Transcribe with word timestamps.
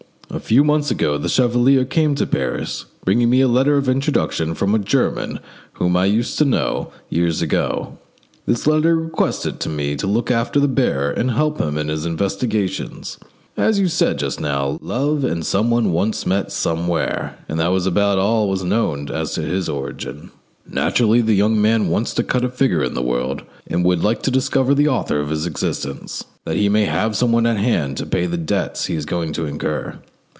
A 0.33 0.39
few 0.39 0.63
months 0.63 0.89
ago 0.89 1.17
the 1.17 1.27
chevalier 1.27 1.83
came 1.83 2.15
to 2.15 2.25
Paris, 2.25 2.85
bringing 3.03 3.29
me 3.29 3.41
a 3.41 3.49
letter 3.49 3.75
of 3.75 3.89
introduction 3.89 4.55
from 4.55 4.73
a 4.73 4.79
German 4.79 5.41
whom 5.73 5.97
I 5.97 6.05
used 6.05 6.37
to 6.37 6.45
know 6.45 6.87
years 7.09 7.41
ago. 7.41 7.97
This 8.45 8.65
letter 8.65 8.95
requested 8.95 9.65
me 9.67 9.97
to 9.97 10.07
look 10.07 10.31
after 10.31 10.57
the 10.61 10.69
bearer 10.69 11.11
and 11.11 11.31
help 11.31 11.59
him 11.59 11.77
in 11.77 11.89
his 11.89 12.05
investigations. 12.05 13.17
As 13.57 13.77
you 13.77 13.89
said 13.89 14.19
just 14.19 14.39
now, 14.39 14.79
Love 14.81 15.25
and 15.25 15.45
someone 15.45 15.91
once 15.91 16.25
met 16.25 16.49
somewhere, 16.49 17.35
and 17.49 17.59
that 17.59 17.73
was 17.73 17.85
about 17.85 18.17
all 18.17 18.47
was 18.47 18.63
known 18.63 19.09
as 19.09 19.33
to 19.33 19.41
his 19.41 19.67
origin. 19.67 20.31
Naturally 20.65 21.19
the 21.19 21.33
young 21.35 21.61
man 21.61 21.89
wants 21.89 22.13
to 22.13 22.23
cut 22.23 22.45
a 22.45 22.49
figure 22.49 22.85
in 22.85 22.93
the 22.93 23.01
world, 23.01 23.43
and 23.67 23.83
would 23.83 24.01
like 24.01 24.21
to 24.21 24.31
discover 24.31 24.73
the 24.73 24.87
author 24.87 25.19
of 25.19 25.29
his 25.29 25.45
existence, 25.45 26.23
that 26.45 26.55
he 26.55 26.69
may 26.69 26.85
have 26.85 27.17
someone 27.17 27.45
at 27.45 27.57
hand 27.57 27.97
to 27.97 28.05
pay 28.05 28.25
the 28.25 28.37
debts 28.37 28.85
he 28.85 28.95
is 28.95 29.03
going 29.03 29.33
to 29.33 29.45
incur. 29.45 29.99